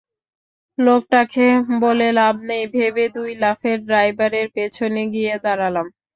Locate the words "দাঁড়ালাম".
5.43-5.87